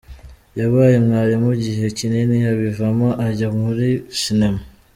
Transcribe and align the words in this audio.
Yabaye 0.59 0.95
mwarimu 1.05 1.49
igihe 1.57 1.85
kinini 1.97 2.35
abivamo 2.51 3.09
ajya 3.27 3.49
muri 3.59 3.89
sinema. 4.21 4.61